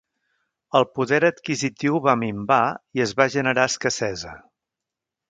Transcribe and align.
El 0.77 0.85
poder 0.99 1.19
adquisitiu 1.27 1.99
va 2.07 2.15
minvar 2.21 2.61
i 3.01 3.05
es 3.05 3.13
va 3.21 3.29
generar 3.35 3.67
escassesa. 3.73 4.33